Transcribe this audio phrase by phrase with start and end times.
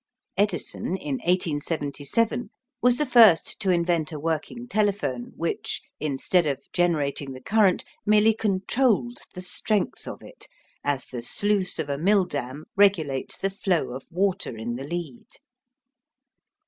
[0.35, 2.49] Edison, in 1877,
[2.81, 8.33] was the first to invent a working telephone, which, instead of generating the current, merely
[8.33, 10.47] controlled the strength of it,
[10.83, 15.27] as the sluice of a mill dam regulates the flow of water in the lead.